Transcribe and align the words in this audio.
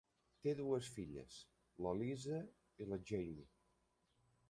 Té 0.45 0.53
dues 0.59 0.87
filles, 0.95 1.37
la 1.87 1.93
Lisa 2.01 2.43
i 2.87 2.91
la 2.91 3.03
Jamie. 3.13 3.51